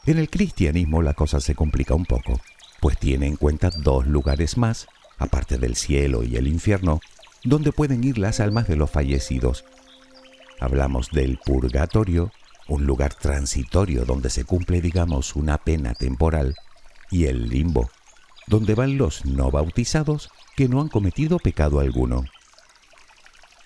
En 0.06 0.18
el 0.18 0.28
cristianismo 0.28 1.00
la 1.00 1.14
cosa 1.14 1.40
se 1.40 1.54
complica 1.54 1.94
un 1.94 2.04
poco, 2.04 2.40
pues 2.80 2.98
tiene 2.98 3.26
en 3.26 3.36
cuenta 3.36 3.70
dos 3.70 4.06
lugares 4.06 4.58
más, 4.58 4.86
aparte 5.18 5.56
del 5.56 5.76
cielo 5.76 6.22
y 6.22 6.36
el 6.36 6.46
infierno, 6.46 7.00
donde 7.42 7.72
pueden 7.72 8.04
ir 8.04 8.18
las 8.18 8.40
almas 8.40 8.68
de 8.68 8.76
los 8.76 8.90
fallecidos. 8.90 9.64
Hablamos 10.60 11.10
del 11.10 11.38
purgatorio, 11.38 12.32
un 12.68 12.84
lugar 12.86 13.14
transitorio 13.14 14.04
donde 14.04 14.30
se 14.30 14.44
cumple, 14.44 14.80
digamos, 14.80 15.36
una 15.36 15.58
pena 15.58 15.94
temporal, 15.94 16.54
y 17.10 17.26
el 17.26 17.48
limbo, 17.48 17.90
donde 18.46 18.74
van 18.74 18.98
los 18.98 19.24
no 19.24 19.50
bautizados 19.50 20.30
que 20.56 20.68
no 20.68 20.80
han 20.80 20.88
cometido 20.88 21.38
pecado 21.38 21.80
alguno. 21.80 22.24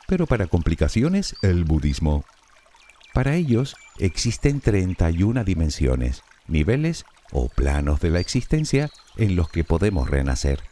Pero 0.06 0.26
para 0.26 0.46
complicaciones, 0.46 1.36
el 1.42 1.64
budismo. 1.64 2.24
Para 3.12 3.34
ellos 3.34 3.76
existen 3.98 4.60
31 4.60 5.44
dimensiones, 5.44 6.22
niveles 6.46 7.04
o 7.32 7.48
planos 7.48 8.00
de 8.00 8.10
la 8.10 8.20
existencia 8.20 8.90
en 9.16 9.36
los 9.36 9.50
que 9.50 9.64
podemos 9.64 10.08
renacer. 10.08 10.62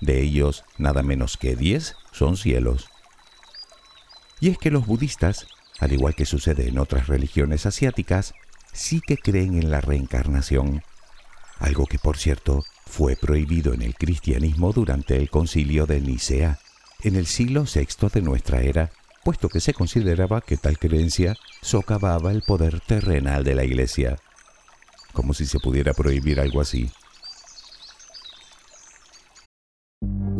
De 0.00 0.20
ellos, 0.20 0.64
nada 0.78 1.02
menos 1.02 1.36
que 1.36 1.54
10 1.54 1.94
son 2.10 2.36
cielos. 2.36 2.88
Y 4.40 4.48
es 4.48 4.58
que 4.58 4.72
los 4.72 4.86
budistas, 4.86 5.46
al 5.78 5.92
igual 5.92 6.16
que 6.16 6.26
sucede 6.26 6.68
en 6.68 6.78
otras 6.78 7.06
religiones 7.06 7.66
asiáticas, 7.66 8.34
sí 8.72 9.00
que 9.00 9.16
creen 9.16 9.54
en 9.54 9.70
la 9.70 9.80
reencarnación, 9.80 10.82
algo 11.62 11.86
que 11.86 11.98
por 11.98 12.18
cierto 12.18 12.64
fue 12.86 13.16
prohibido 13.16 13.72
en 13.72 13.80
el 13.82 13.94
cristianismo 13.94 14.72
durante 14.72 15.16
el 15.16 15.30
concilio 15.30 15.86
de 15.86 16.00
Nicea, 16.00 16.58
en 17.02 17.16
el 17.16 17.26
siglo 17.26 17.64
VI 17.64 18.08
de 18.12 18.20
nuestra 18.20 18.60
era, 18.60 18.90
puesto 19.24 19.48
que 19.48 19.60
se 19.60 19.72
consideraba 19.72 20.42
que 20.42 20.58
tal 20.58 20.78
creencia 20.78 21.36
socavaba 21.62 22.32
el 22.32 22.42
poder 22.42 22.80
terrenal 22.80 23.44
de 23.44 23.54
la 23.54 23.64
Iglesia 23.64 24.18
como 25.12 25.34
si 25.34 25.46
se 25.46 25.60
pudiera 25.60 25.92
prohibir 25.92 26.40
algo 26.40 26.60
así. 26.60 26.90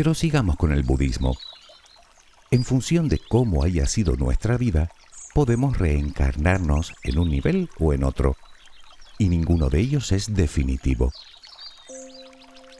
Pero 0.00 0.14
sigamos 0.14 0.56
con 0.56 0.72
el 0.72 0.82
budismo. 0.82 1.36
En 2.50 2.64
función 2.64 3.10
de 3.10 3.18
cómo 3.18 3.64
haya 3.64 3.84
sido 3.84 4.16
nuestra 4.16 4.56
vida, 4.56 4.88
podemos 5.34 5.76
reencarnarnos 5.76 6.94
en 7.02 7.18
un 7.18 7.28
nivel 7.28 7.68
o 7.78 7.92
en 7.92 8.04
otro, 8.04 8.34
y 9.18 9.28
ninguno 9.28 9.68
de 9.68 9.80
ellos 9.80 10.10
es 10.12 10.32
definitivo. 10.34 11.12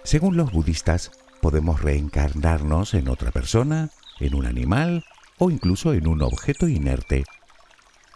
Según 0.02 0.38
los 0.38 0.50
budistas, 0.50 1.10
podemos 1.42 1.82
reencarnarnos 1.82 2.94
en 2.94 3.08
otra 3.08 3.32
persona, 3.32 3.90
en 4.18 4.34
un 4.34 4.46
animal 4.46 5.04
o 5.36 5.50
incluso 5.50 5.92
en 5.92 6.06
un 6.06 6.22
objeto 6.22 6.68
inerte, 6.68 7.24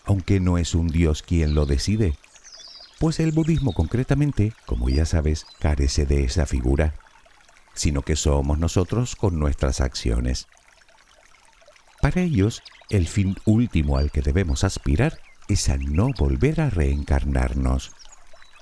aunque 0.07 0.41
no 0.41 0.57
es 0.57 0.75
un 0.75 0.89
dios 0.89 1.23
quien 1.23 1.55
lo 1.55 1.67
decide, 1.67 2.17
pues 2.99 3.21
el 3.21 3.33
budismo 3.33 3.75
concretamente, 3.75 4.55
como 4.65 4.89
ya 4.89 5.05
sabes, 5.05 5.45
carece 5.59 6.07
de 6.07 6.25
esa 6.25 6.47
figura, 6.47 6.95
sino 7.75 8.03
que 8.03 8.17
somos 8.17 8.59
nosotros 8.59 9.17
con 9.17 9.39
nuestras 9.39 9.81
acciones. 9.81 10.47
Para 12.01 12.21
ellos, 12.21 12.63
el 12.91 13.09
fin 13.09 13.37
último 13.45 13.97
al 13.97 14.11
que 14.11 14.23
debemos 14.23 14.65
aspirar 14.65 15.19
es 15.49 15.69
a 15.69 15.77
no 15.77 16.11
volver 16.19 16.61
a 16.61 16.71
reencarnarnos, 16.71 17.93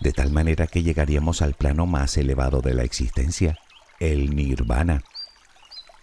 de 0.01 0.13
tal 0.13 0.33
manera 0.33 0.67
que 0.67 0.83
llegaríamos 0.83 1.43
al 1.43 1.55
plano 1.55 1.87
más 1.87 2.17
elevado 2.17 2.61
de 2.61 2.75
la 2.75 2.83
existencia, 2.83 3.59
el 4.01 4.35
nirvana. 4.35 5.03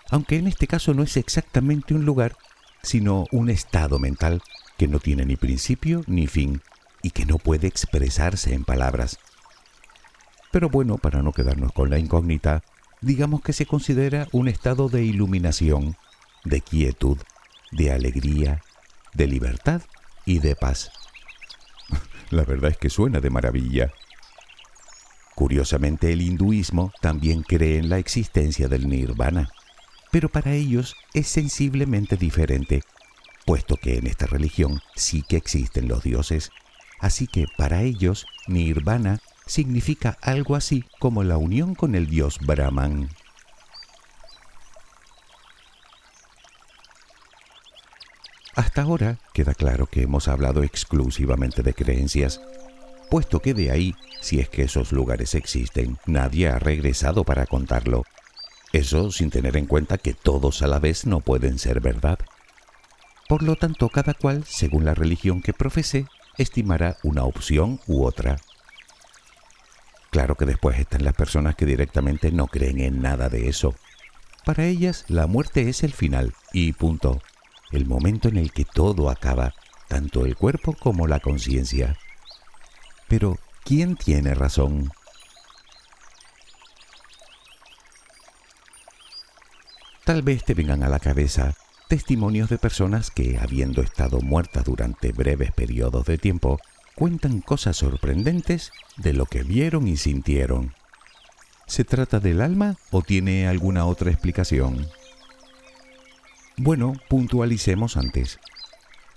Aunque 0.09 0.37
en 0.37 0.47
este 0.47 0.67
caso 0.67 0.93
no 0.93 1.03
es 1.03 1.17
exactamente 1.17 1.93
un 1.93 2.05
lugar, 2.05 2.35
sino 2.81 3.25
un 3.31 3.49
estado 3.49 3.99
mental 3.99 4.41
que 4.77 4.87
no 4.87 4.99
tiene 4.99 5.25
ni 5.25 5.35
principio 5.35 6.03
ni 6.07 6.27
fin 6.27 6.61
y 7.01 7.11
que 7.11 7.25
no 7.25 7.37
puede 7.37 7.67
expresarse 7.67 8.53
en 8.53 8.63
palabras. 8.63 9.19
Pero 10.51 10.69
bueno, 10.69 10.97
para 10.97 11.21
no 11.21 11.31
quedarnos 11.31 11.71
con 11.73 11.89
la 11.89 11.99
incógnita, 11.99 12.63
digamos 13.01 13.41
que 13.41 13.53
se 13.53 13.65
considera 13.65 14.27
un 14.31 14.47
estado 14.47 14.89
de 14.89 15.03
iluminación, 15.03 15.95
de 16.43 16.61
quietud, 16.61 17.17
de 17.71 17.91
alegría, 17.91 18.61
de 19.13 19.27
libertad 19.27 19.81
y 20.25 20.39
de 20.39 20.55
paz. 20.55 20.91
La 22.29 22.43
verdad 22.43 22.71
es 22.71 22.77
que 22.77 22.89
suena 22.89 23.19
de 23.19 23.29
maravilla. 23.29 23.91
Curiosamente, 25.35 26.11
el 26.11 26.21
hinduismo 26.21 26.91
también 27.01 27.43
cree 27.43 27.77
en 27.77 27.89
la 27.89 27.97
existencia 27.97 28.67
del 28.67 28.89
nirvana, 28.89 29.49
pero 30.11 30.27
para 30.29 30.53
ellos 30.53 30.95
es 31.13 31.27
sensiblemente 31.27 32.17
diferente, 32.17 32.81
puesto 33.45 33.77
que 33.77 33.97
en 33.97 34.07
esta 34.07 34.25
religión 34.25 34.81
sí 34.95 35.23
que 35.27 35.37
existen 35.37 35.87
los 35.87 36.03
dioses, 36.03 36.51
así 36.99 37.27
que 37.27 37.45
para 37.57 37.83
ellos 37.83 38.25
nirvana 38.47 39.21
significa 39.49 40.17
algo 40.21 40.55
así 40.55 40.85
como 40.99 41.23
la 41.23 41.37
unión 41.37 41.73
con 41.75 41.95
el 41.95 42.07
dios 42.07 42.37
Brahman. 42.39 43.09
Hasta 48.55 48.83
ahora 48.83 49.17
queda 49.33 49.53
claro 49.55 49.87
que 49.87 50.03
hemos 50.03 50.27
hablado 50.27 50.63
exclusivamente 50.63 51.63
de 51.63 51.73
creencias, 51.73 52.41
puesto 53.09 53.41
que 53.41 53.53
de 53.53 53.71
ahí, 53.71 53.95
si 54.21 54.39
es 54.39 54.49
que 54.49 54.63
esos 54.63 54.91
lugares 54.91 55.33
existen, 55.33 55.97
nadie 56.05 56.49
ha 56.49 56.59
regresado 56.59 57.23
para 57.23 57.45
contarlo. 57.47 58.03
Eso 58.71 59.11
sin 59.11 59.31
tener 59.31 59.57
en 59.57 59.65
cuenta 59.65 59.97
que 59.97 60.13
todos 60.13 60.61
a 60.61 60.67
la 60.67 60.77
vez 60.77 61.07
no 61.07 61.21
pueden 61.21 61.57
ser 61.57 61.79
verdad. 61.79 62.19
Por 63.27 63.41
lo 63.41 63.55
tanto, 63.55 63.89
cada 63.89 64.13
cual, 64.13 64.43
según 64.45 64.85
la 64.85 64.93
religión 64.93 65.41
que 65.41 65.53
profese, 65.53 66.05
estimará 66.37 66.97
una 67.01 67.23
opción 67.23 67.79
u 67.87 68.03
otra. 68.03 68.37
Claro 70.09 70.35
que 70.35 70.45
después 70.45 70.79
están 70.79 71.03
las 71.03 71.13
personas 71.13 71.55
que 71.55 71.65
directamente 71.65 72.31
no 72.31 72.47
creen 72.47 72.79
en 72.79 73.01
nada 73.01 73.29
de 73.29 73.47
eso. 73.47 73.75
Para 74.45 74.65
ellas 74.65 75.05
la 75.07 75.27
muerte 75.27 75.69
es 75.69 75.83
el 75.83 75.93
final 75.93 76.33
y 76.51 76.73
punto, 76.73 77.21
el 77.71 77.85
momento 77.85 78.29
en 78.29 78.37
el 78.37 78.51
que 78.51 78.65
todo 78.65 79.09
acaba, 79.09 79.53
tanto 79.87 80.25
el 80.25 80.35
cuerpo 80.35 80.73
como 80.73 81.07
la 81.07 81.19
conciencia. 81.19 81.97
Pero, 83.07 83.37
¿quién 83.63 83.95
tiene 83.95 84.33
razón? 84.33 84.91
Tal 90.05 90.23
vez 90.23 90.43
te 90.43 90.55
vengan 90.55 90.81
a 90.83 90.89
la 90.89 90.99
cabeza 90.99 91.53
testimonios 91.87 92.49
de 92.49 92.59
personas 92.59 93.09
que, 93.09 93.39
habiendo 93.39 93.81
estado 93.81 94.21
muertas 94.21 94.63
durante 94.63 95.11
breves 95.11 95.51
periodos 95.51 96.05
de 96.05 96.19
tiempo, 96.19 96.59
cuentan 96.99 97.39
cosas 97.39 97.77
sorprendentes 97.77 98.73
de 98.97 99.13
lo 99.13 99.25
que 99.25 99.43
vieron 99.43 99.87
y 99.87 99.95
sintieron. 99.95 100.75
¿Se 101.65 101.85
trata 101.85 102.19
del 102.19 102.41
alma 102.41 102.75
o 102.91 103.01
tiene 103.01 103.47
alguna 103.47 103.85
otra 103.85 104.11
explicación? 104.11 104.85
Bueno, 106.57 106.91
puntualicemos 107.07 107.95
antes. 107.95 108.37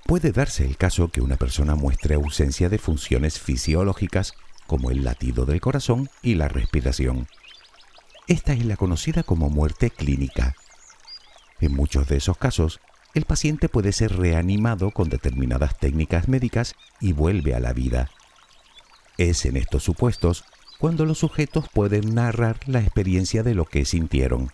Puede 0.07 0.31
darse 0.31 0.65
el 0.65 0.77
caso 0.77 1.09
que 1.09 1.23
una 1.23 1.37
persona 1.37 1.75
muestre 1.75 2.15
ausencia 2.15 2.69
de 2.69 2.79
funciones 2.79 3.41
fisiológicas 3.41 4.35
como 4.69 4.93
el 4.93 5.03
latido 5.03 5.45
del 5.45 5.61
corazón 5.61 6.09
y 6.23 6.37
la 6.37 6.47
respiración. 6.47 7.27
Esta 8.29 8.53
es 8.53 8.65
la 8.65 8.77
conocida 8.77 9.25
como 9.25 9.51
muerte 9.51 9.91
clínica. 9.91 10.55
En 11.61 11.75
muchos 11.75 12.07
de 12.07 12.19
esos 12.19 12.39
casos, 12.39 12.79
el 13.15 13.25
paciente 13.25 13.69
puede 13.69 13.93
ser 13.93 14.17
reanimado 14.17 14.91
con 14.91 15.09
determinadas 15.09 15.79
técnicas 15.79 16.29
médicas 16.29 16.75
y 17.01 17.13
vuelve 17.13 17.55
a 17.55 17.61
la 17.61 17.73
vida. 17.73 18.11
Es 19.19 19.45
en 19.45 19.57
estos 19.57 19.83
supuestos 19.83 20.45
cuando 20.79 21.05
los 21.05 21.19
sujetos 21.19 21.67
pueden 21.73 22.15
narrar 22.15 22.59
la 22.67 22.81
experiencia 22.81 23.43
de 23.43 23.55
lo 23.55 23.67
que 23.67 23.85
sintieron, 23.85 24.51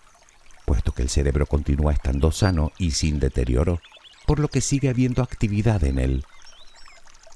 puesto 0.67 0.93
que 0.93 1.03
el 1.03 1.09
cerebro 1.09 1.47
continúa 1.47 1.93
estando 1.93 2.33
sano 2.33 2.73
y 2.79 2.91
sin 2.91 3.21
deterioro, 3.21 3.81
por 4.27 4.41
lo 4.41 4.49
que 4.49 4.61
sigue 4.61 4.91
habiendo 4.91 5.23
actividad 5.23 5.85
en 5.85 5.99
él. 5.99 6.25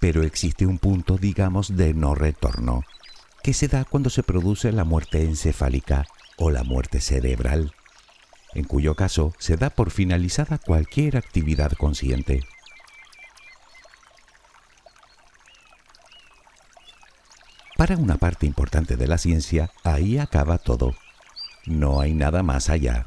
Pero 0.00 0.24
existe 0.24 0.66
un 0.66 0.78
punto, 0.78 1.16
digamos, 1.16 1.76
de 1.76 1.94
no 1.94 2.14
retorno, 2.14 2.82
que 3.42 3.54
se 3.54 3.68
da 3.68 3.84
cuando 3.84 4.10
se 4.10 4.22
produce 4.22 4.72
la 4.72 4.84
muerte 4.84 5.22
encefálica 5.22 6.06
o 6.36 6.50
la 6.50 6.64
muerte 6.64 7.00
cerebral, 7.00 7.72
en 8.54 8.64
cuyo 8.64 8.94
caso 8.94 9.32
se 9.38 9.56
da 9.56 9.70
por 9.70 9.90
finalizada 9.90 10.58
cualquier 10.58 11.16
actividad 11.16 11.72
consciente. 11.72 12.40
Para 17.76 17.96
una 17.96 18.16
parte 18.16 18.46
importante 18.46 18.96
de 18.96 19.08
la 19.08 19.18
ciencia, 19.18 19.70
ahí 19.82 20.18
acaba 20.18 20.58
todo. 20.58 20.94
No 21.66 22.00
hay 22.00 22.14
nada 22.14 22.42
más 22.42 22.68
allá. 22.68 23.06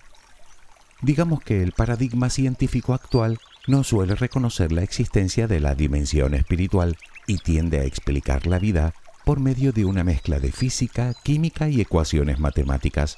Digamos 1.01 1.41
que 1.41 1.61
el 1.61 1.71
paradigma 1.71 2.29
científico 2.29 2.93
actual 2.93 3.39
no 3.67 3.83
suele 3.83 4.15
reconocer 4.15 4.71
la 4.71 4.83
existencia 4.83 5.47
de 5.47 5.59
la 5.59 5.75
dimensión 5.75 6.33
espiritual 6.33 6.97
y 7.27 7.37
tiende 7.37 7.79
a 7.79 7.85
explicar 7.85 8.47
la 8.47 8.59
vida 8.59 8.93
por 9.23 9.39
medio 9.39 9.71
de 9.71 9.85
una 9.85 10.03
mezcla 10.03 10.39
de 10.39 10.51
física, 10.51 11.13
química 11.23 11.69
y 11.69 11.81
ecuaciones 11.81 12.39
matemáticas. 12.39 13.17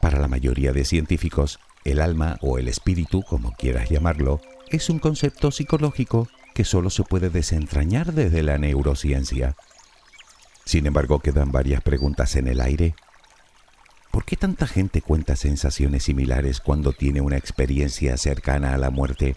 Para 0.00 0.18
la 0.18 0.28
mayoría 0.28 0.72
de 0.72 0.84
científicos, 0.84 1.60
el 1.84 2.00
alma 2.00 2.38
o 2.40 2.58
el 2.58 2.68
espíritu, 2.68 3.22
como 3.22 3.52
quieras 3.52 3.90
llamarlo, 3.90 4.40
es 4.70 4.88
un 4.88 4.98
concepto 4.98 5.50
psicológico 5.50 6.28
que 6.54 6.64
solo 6.64 6.90
se 6.90 7.04
puede 7.04 7.30
desentrañar 7.30 8.12
desde 8.12 8.42
la 8.42 8.58
neurociencia. 8.58 9.56
Sin 10.64 10.86
embargo, 10.86 11.20
quedan 11.20 11.52
varias 11.52 11.82
preguntas 11.82 12.36
en 12.36 12.48
el 12.48 12.60
aire. 12.60 12.94
¿Por 14.10 14.24
qué 14.24 14.36
tanta 14.36 14.66
gente 14.66 15.02
cuenta 15.02 15.36
sensaciones 15.36 16.04
similares 16.04 16.60
cuando 16.60 16.92
tiene 16.92 17.20
una 17.20 17.36
experiencia 17.36 18.16
cercana 18.16 18.74
a 18.74 18.78
la 18.78 18.90
muerte? 18.90 19.36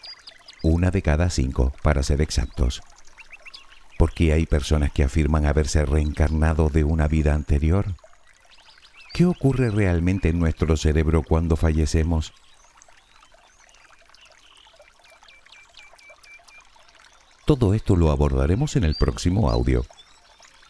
Una 0.63 0.91
de 0.91 1.01
cada 1.01 1.29
cinco, 1.29 1.73
para 1.83 2.03
ser 2.03 2.21
exactos. 2.21 2.81
¿Por 3.97 4.13
qué 4.13 4.33
hay 4.33 4.45
personas 4.45 4.91
que 4.91 5.03
afirman 5.03 5.45
haberse 5.45 5.85
reencarnado 5.85 6.69
de 6.69 6.83
una 6.83 7.07
vida 7.07 7.33
anterior? 7.33 7.95
¿Qué 9.13 9.27
ocurre 9.27 9.69
realmente 9.69 10.29
en 10.29 10.39
nuestro 10.39 10.75
cerebro 10.75 11.21
cuando 11.21 11.55
fallecemos? 11.55 12.33
Todo 17.45 17.75
esto 17.75 17.95
lo 17.95 18.09
abordaremos 18.09 18.75
en 18.75 18.85
el 18.85 18.95
próximo 18.95 19.51
audio. 19.51 19.85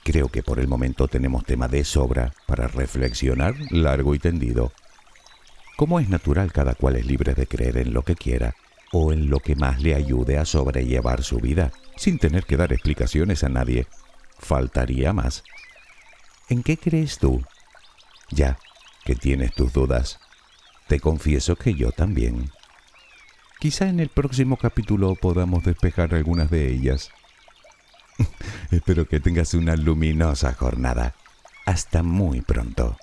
Creo 0.03 0.27
que 0.27 0.43
por 0.43 0.59
el 0.59 0.67
momento 0.67 1.07
tenemos 1.07 1.45
tema 1.45 1.69
de 1.69 1.85
sobra 1.85 2.33
para 2.45 2.67
reflexionar 2.67 3.55
largo 3.71 4.13
y 4.13 4.19
tendido. 4.19 4.73
Como 5.77 6.01
es 6.01 6.09
natural, 6.09 6.51
cada 6.51 6.75
cual 6.75 6.97
es 6.97 7.05
libre 7.05 7.35
de 7.35 7.47
creer 7.47 7.77
en 7.77 7.93
lo 7.93 8.01
que 8.01 8.15
quiera 8.15 8.55
o 8.91 9.13
en 9.13 9.29
lo 9.29 9.39
que 9.39 9.55
más 9.55 9.81
le 9.81 9.95
ayude 9.95 10.37
a 10.37 10.43
sobrellevar 10.43 11.23
su 11.23 11.39
vida, 11.39 11.71
sin 11.95 12.19
tener 12.19 12.43
que 12.43 12.57
dar 12.57 12.73
explicaciones 12.73 13.45
a 13.45 13.49
nadie. 13.49 13.87
Faltaría 14.37 15.13
más. 15.13 15.45
¿En 16.49 16.61
qué 16.61 16.75
crees 16.75 17.19
tú? 17.19 17.41
Ya 18.33 18.57
que 19.05 19.15
tienes 19.15 19.53
tus 19.53 19.73
dudas, 19.73 20.19
te 20.87 20.99
confieso 20.99 21.55
que 21.55 21.75
yo 21.75 21.91
también. 21.91 22.49
Quizá 23.59 23.87
en 23.87 23.99
el 23.99 24.09
próximo 24.09 24.57
capítulo 24.57 25.15
podamos 25.15 25.63
despejar 25.63 26.13
algunas 26.13 26.49
de 26.49 26.71
ellas. 26.71 27.11
Espero 28.71 29.07
que 29.07 29.19
tengas 29.19 29.53
una 29.53 29.75
luminosa 29.75 30.53
jornada. 30.53 31.15
Hasta 31.65 32.03
muy 32.03 32.41
pronto. 32.41 32.97